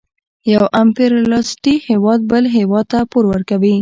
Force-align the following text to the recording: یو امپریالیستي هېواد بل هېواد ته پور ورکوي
یو 0.53 0.63
امپریالیستي 0.81 1.75
هېواد 1.87 2.19
بل 2.31 2.43
هېواد 2.55 2.85
ته 2.91 2.99
پور 3.11 3.23
ورکوي 3.31 3.69